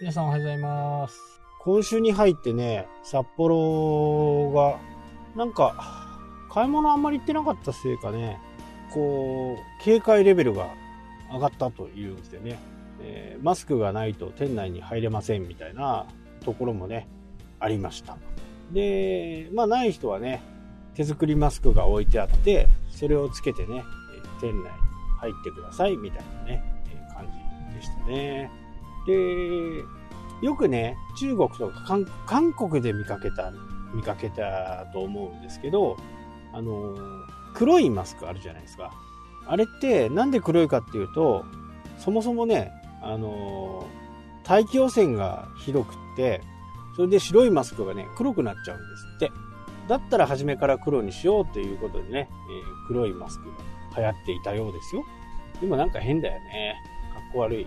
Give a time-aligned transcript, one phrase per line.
[0.00, 1.40] 皆さんおはようございます。
[1.58, 4.78] 今週に入ってね、札幌が、
[5.34, 6.06] なんか、
[6.48, 8.38] 買い物あんまり行ってなかったせいかね、
[8.94, 10.68] こう、警戒レベルが
[11.32, 12.60] 上がったというんでね、
[13.00, 16.06] えーマスクがないと店内に入れませんみたいな
[16.44, 17.08] ところもね、
[17.58, 18.16] ありました。
[18.70, 20.42] で、まあない人はね、
[20.94, 23.82] 手作りマスクが置いてあって、それをつけてね、
[24.40, 24.64] 店内に
[25.18, 27.26] 入ってくださいみたいなね、感
[27.72, 28.67] じでしたね。
[29.08, 29.84] で、
[30.42, 33.52] よくね、中国とか韓国で見かけた、
[33.94, 35.96] 見かけたと思うんですけど、
[36.52, 36.94] あの、
[37.54, 38.92] 黒いマスクあるじゃないですか。
[39.46, 41.44] あれってなんで黒いかっていうと、
[41.96, 42.70] そもそもね、
[43.02, 43.86] あの
[44.44, 46.42] 大気汚染がひどくって、
[46.94, 49.30] それで白いマスクがね、黒くなっちゃうんですって。
[49.88, 53.52] だったら初めから黒にしようということでね、えー黒いマスクが
[53.98, 55.04] 流行っていたようですよ。
[55.60, 56.76] でもなんか変だよね。
[57.12, 57.66] かっこ悪い。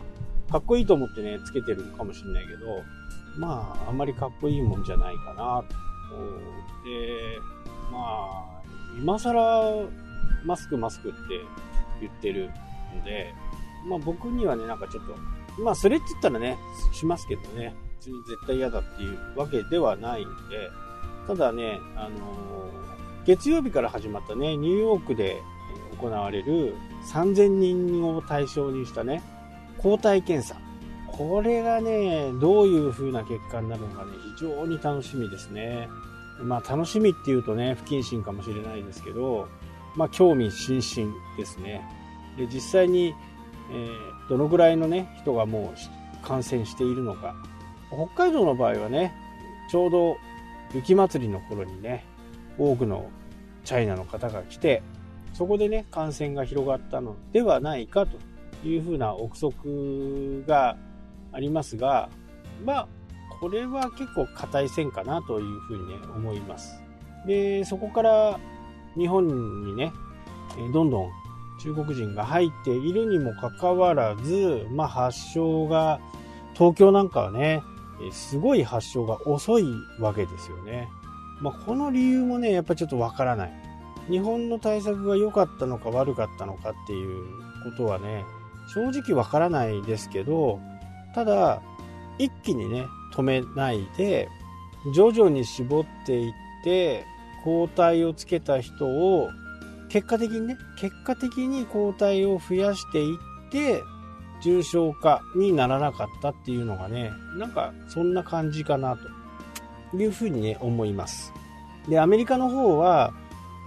[0.52, 2.84] かっこいいと思ってね、つけてるかもしれないけど、
[3.38, 5.76] まあ、あんまりかっこいいもんじゃないかなと。
[6.86, 7.40] で、
[7.92, 8.62] まあ、
[8.98, 9.88] 今更
[10.44, 11.18] マスクマスクって
[12.02, 12.50] 言ってる
[12.96, 13.34] ので、
[13.88, 15.16] まあ僕にはね、なんかちょっと、
[15.62, 16.58] まあそれって言ったらね、
[16.94, 20.70] しますけどね、別に絶対嫌だっていうわけではないので、
[21.28, 22.52] ただね、あのー
[23.26, 25.42] 月曜日から始まったね、ニューヨークで
[26.00, 26.74] 行われる
[27.14, 29.22] 3000人を対象にしたね、
[29.78, 30.60] 抗体検査。
[31.08, 35.88] これがね、どういう風な結果になるのかね、非常に楽しみですね。
[36.42, 39.48] まあ楽しみっていうとね、不謹慎かもしれないですけど、
[39.96, 41.82] まあ興味津々ですね。
[42.38, 43.14] で、実際に、
[43.72, 47.36] えーどのぐらいのね、人がもう感染しているのか。
[48.16, 49.14] 北海道の場合はね、
[49.70, 50.16] ちょうど
[50.74, 52.06] 雪祭りの頃にね、
[52.58, 53.10] 多くの
[53.66, 54.84] チャイナの方が来て、
[55.34, 58.18] そこでね、感染が広がったのではないかと
[58.64, 60.78] いうふうな憶測が
[61.32, 62.10] ありますが、
[62.66, 62.88] まあ、
[63.40, 66.82] これは結構硬い線かなというふうにね、思います。
[67.26, 68.40] で、そこから
[68.98, 69.28] 日本
[69.66, 69.92] にね、
[70.74, 71.10] どんどん
[71.62, 76.00] 中国人が入っているにもかかわらず、まあ発症が、
[76.54, 77.64] 東京なんかはね、
[78.12, 79.66] すごい発症が遅い
[80.00, 80.90] わけですよね。
[81.40, 83.54] まあこの理由もね、やっぱちょっとわからない。
[84.10, 87.24] 日本の対策が良かったのか悪かったのかっていう
[87.64, 88.26] ことはね、
[88.74, 90.60] 正直わからないですけど、
[91.14, 91.62] ただ、
[92.18, 94.30] 一気にね、止めないで、
[94.96, 96.34] 徐々に絞っていっ
[96.64, 97.06] て、
[97.44, 99.30] 抗体をつけた人を、
[99.90, 103.82] 結果的にね、結果的に抗体を増やしていって、
[104.42, 108.98] 重症化にならなかったっていうのがね、なんかそんな感じかな
[109.92, 111.34] というふうにね、思います。
[111.88, 113.14] で、アメリカの方は、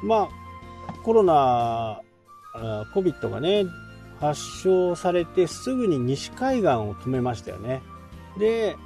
[0.03, 0.29] ま
[0.89, 2.01] あ、コロナ、
[2.95, 3.65] COVID がね、
[4.21, 7.83] 発症されてすぐに西海岸を止めましたよね。
[8.39, 8.77] で、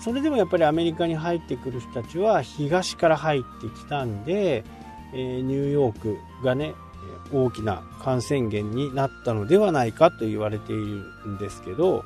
[0.00, 4.64] それでもやっぱりアメリカに入ってくる人たちは東から入ってきたんで、
[5.12, 6.74] えーニューヨークがね、
[7.32, 10.82] 大きな感染源になったのではないかと言われている
[11.26, 12.04] んですけど、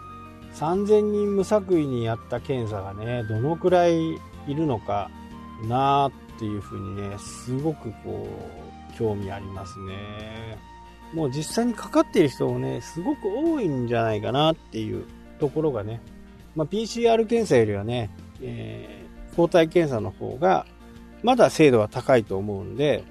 [0.54, 4.18] 3000人無作為にやった検査がね、どのくらいい
[4.48, 5.10] るのか
[5.68, 8.28] なっていうふうにね、すごくこ
[8.92, 10.58] う、興味ありますね。
[11.14, 15.04] もう実際にかかっている人もね、すごく多いんじゃないかなっていう
[15.38, 16.00] ところがね、
[16.54, 18.10] まあ、PCR 検査よりはね、
[18.42, 19.04] えー
[19.34, 20.66] 抗体検査の方が、
[21.22, 23.04] まだ精度は高いと思うんで、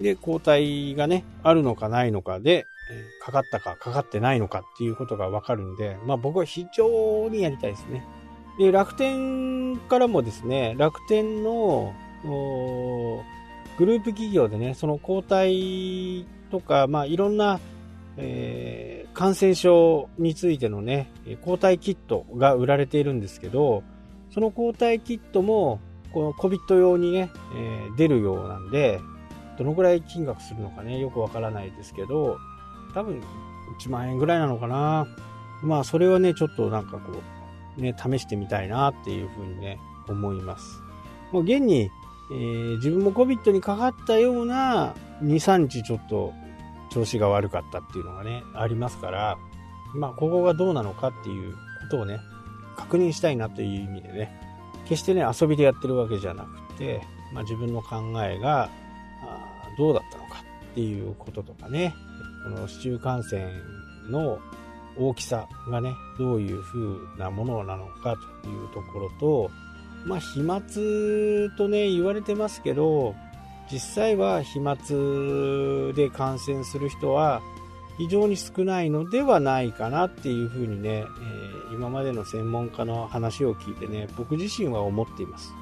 [0.00, 8.04] で、抗体がね、あるのかないのかで、えかかったかかかってないのかっていうことがわかるんで、まあ僕は非常にやりたいですね。
[8.58, 11.94] で、楽天からもですね、楽天の、
[13.78, 17.60] グループ企業でね、その抗体とか、まあいろんな、
[18.16, 21.10] えー感染症についてのね、
[21.42, 23.82] 抗体キットが売られているんですけど、
[24.30, 25.80] その抗体キットも、
[26.14, 29.00] この COVID 用にね、えー出るようなんで、
[29.58, 32.38] どのくらい金額するのかね、よくわからないですけど、
[32.94, 33.22] 多分
[33.78, 35.06] 1万円ぐらいなのかな。
[35.62, 37.12] まあ、それはね、ちょっとなんかこ
[37.78, 40.82] う、ね、試してみたいなっていうふうにね、思います。
[41.32, 41.90] もう現に、
[42.32, 46.32] えー自分も COVID にかかったような2、3日ちょっと
[46.90, 49.38] 調子が悪かったっていうのがね、ありますから、
[49.94, 51.58] まあ、ここがどうなのかっていうこ
[51.90, 52.20] とをね、
[52.76, 54.40] 確認したいなという意味でね、
[54.86, 57.02] 決してね、遊びでやってるわけじゃなくて、
[57.32, 58.68] まあ、自分の考えが、
[59.78, 60.42] どうだったのか
[60.72, 61.94] っていうこととかね、
[62.44, 63.46] この市中感染
[64.10, 64.38] の
[64.98, 69.50] 大きさがね、どういう風なものなのかというところと、
[70.04, 70.60] まあ、飛沫
[71.56, 73.14] とね、言われてますけど、
[73.70, 74.76] 実際は飛沫
[75.94, 77.40] で感染する人は、
[77.98, 85.52] 非常に少ないのではないかなっていうふうにね、えー、今までの専門家の話を聞いてね、僕自身は思っています。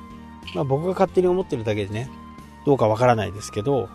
[0.55, 2.11] まあ僕が勝手に思ってるだけでね、
[2.65, 3.89] どうかわからないですけど、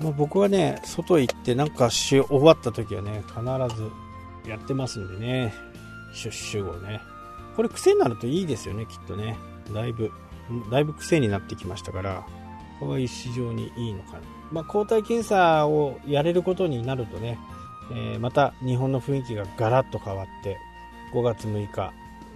[0.00, 3.40] まあ、僕はね、外行ってなんかし終わった時はね、必
[3.76, 3.90] ず
[4.50, 5.54] やってますんでね、
[6.12, 7.00] シュッシュをね。
[7.54, 9.36] これ癖になるといいですよね、きっとね。
[9.72, 10.10] だいぶ、
[10.70, 12.26] だいぶ癖になってきましたから、
[12.80, 14.20] これは非常にいいのかな。
[14.52, 17.38] まあ、抗体検査をやれることになるとね、
[17.92, 20.56] えー、また日本の雰囲気がガラッと変わって、
[21.12, 21.92] 5月6日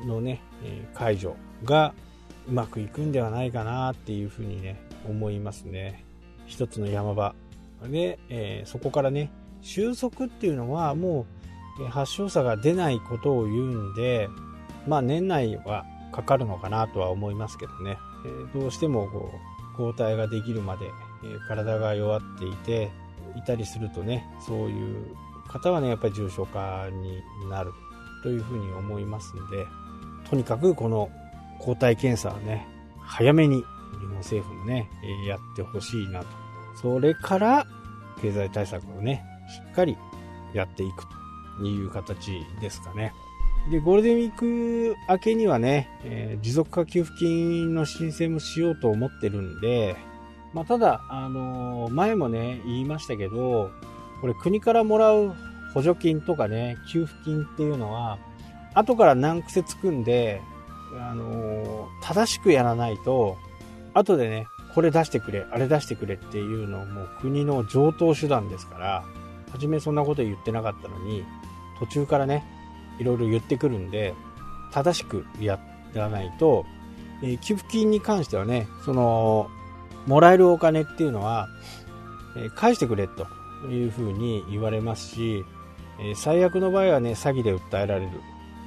[0.06, 1.94] のね、えー、解除が
[2.48, 6.04] うまくいくんではないかなっていうふうにね、思いますね。
[6.46, 7.34] 一つの山場。
[7.84, 9.30] で、えー、そこからね、
[9.60, 11.26] 収束っていうのはも
[11.80, 14.28] う発症者が出ないことを言うんで、
[14.86, 19.30] まあ年内はかかるのかなとは思いますけどね、えー、どうしてもこ
[19.74, 20.86] う抗体ができるまで、
[21.22, 22.90] えー、体が弱っていて
[23.36, 25.16] いたりするとねそういう
[25.48, 27.72] 方はねやっぱり重症化になる
[28.22, 29.66] というふうに思いますんで
[30.28, 31.10] とにかくこの
[31.58, 32.66] 抗体検査はね
[33.00, 34.90] 早めに日本政府もね
[35.24, 36.26] えやってほしいなと
[36.80, 37.66] それから
[38.20, 39.96] 経済対策をねしっかり
[40.54, 41.06] やっていく
[41.58, 43.12] という形ですかね。
[43.70, 49.96] で、ゴールデンウィーク明けにはね、えー、持続化給付金の申請もしようと思ってるんで、
[50.54, 53.70] まあ、ただ、あのー、前もね、言いましたけど、
[54.20, 55.34] これ国からもらう
[55.74, 58.18] 補助金とかね、給付金っていうのは、
[58.74, 60.40] 後から難癖つくんで、
[60.98, 63.36] あのー、正しくやらないと、
[63.92, 69.04] 後でね、これ出してくれ、あれ出してくれっていうのも国の上等手段ですから、
[69.52, 71.24] 初めそんなこと言ってなかったのに、
[71.78, 72.44] 途中からね、
[72.98, 74.14] いろいろ言ってくるんで、
[74.72, 75.58] 正しくや
[75.94, 76.64] らないと、
[77.22, 79.48] えー、寄付金に関してはね、その、
[80.06, 81.48] もらえるお金っていうのは、
[82.36, 83.26] えー、返してくれと
[83.70, 85.44] いうふうに言われますし、
[86.00, 88.10] えー、最悪の場合はね、詐欺で訴えられる。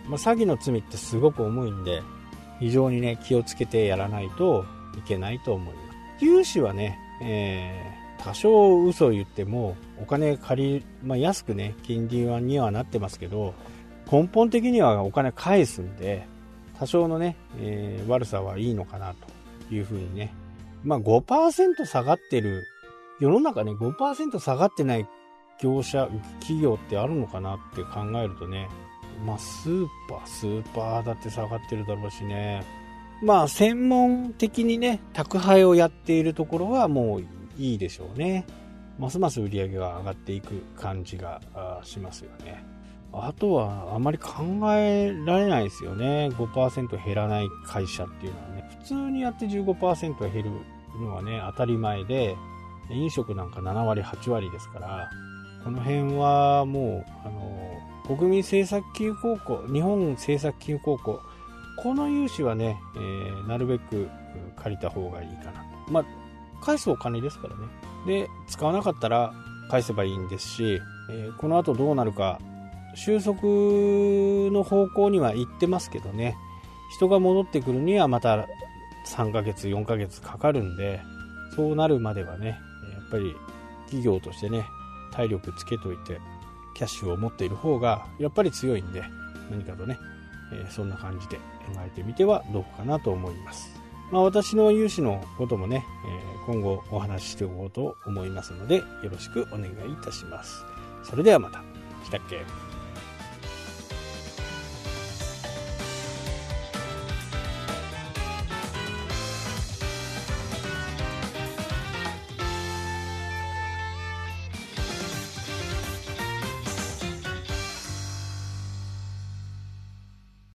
[0.07, 2.01] まあ、詐欺の罪ってすごく重いんで、
[2.59, 4.65] 非常にね、気をつけてやらないと
[4.97, 5.81] いけないと思いま
[6.19, 6.25] す。
[6.25, 13.53] 融資はね、えー、多少嘘を言っても、お金借り、まあ、安くね、金利にはなってますけど、
[14.11, 16.27] 根本的にはお金返すんで、
[16.77, 19.13] 多少のね、えー、悪さはいいのかな
[19.69, 20.33] というふうにね。
[20.83, 22.65] まあ5%下がってる、
[23.21, 25.07] 世の中ね、5%下がってない
[25.61, 26.09] 業者、
[26.41, 28.67] 企業ってあるのかなって考えるとね、
[29.25, 32.63] まあスーパー、スーパーだって下がってるだろうしね。
[33.23, 37.21] まあ専門的にね、宅配をやっているところはもう
[37.57, 38.45] いいでしょうね。
[38.99, 41.39] ますます売り上げが上がっていく感じが
[41.83, 42.80] しますよね。
[43.13, 44.43] あとはあまり考
[44.73, 46.29] えられないですよね。
[46.33, 48.69] 5%減らない会社っていうのはね。
[48.79, 50.51] 普通にやって15%減る
[50.99, 52.37] のはね、当たり前で、
[52.89, 55.09] 飲食なんか7割、8割ですから、
[55.63, 61.21] この辺はもう、あの、国民政策金融高校、日本政策金融高校、
[61.77, 64.09] この融資はね、えー、なるべく
[64.55, 65.51] 借りた方がいいかな
[65.85, 65.91] と。
[65.91, 66.05] まあ、
[66.61, 67.61] 返すお金ですからね。
[68.05, 69.33] で、使わなかったら
[69.69, 72.39] 返せばいいんですし、えー、この後どうなるか
[72.95, 76.35] 収束の方向には行ってますけどね
[76.91, 78.47] 人が戻ってくるにはまた
[79.07, 81.01] 3ヶ月4ヶ月かかるんで
[81.55, 82.59] そうなるまではね
[82.93, 83.35] やっぱり
[83.85, 84.65] 企業としてね
[85.11, 86.19] 体力つけといて
[86.73, 89.03] キャッシュを持っている方がやっぱり強いんで
[89.49, 89.99] 何かとね、
[90.53, 91.41] えそんな感じで考
[91.85, 93.69] えてみてはどうかなと思います。
[94.11, 95.83] まあ、私の融資のこともね、
[96.47, 100.63] え今後お話ししておこうと思いますのでよろしくお願いいたします。
[101.03, 101.61] それではまた。
[102.05, 102.70] したっけ？